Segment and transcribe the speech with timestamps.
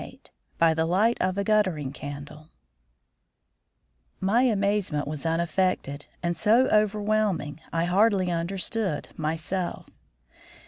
[0.01, 0.21] XXVIII
[0.57, 2.49] BY THE LIGHT OF A GUTTERING CANDLE
[4.19, 9.85] My amazement was unaffected, and so overwhelming I hardly understood myself.